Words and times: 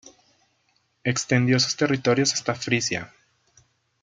Extendió 1.03 1.59
sus 1.59 1.77
territorios 1.77 2.33
hasta 2.33 2.55
Frisia. 2.55 3.13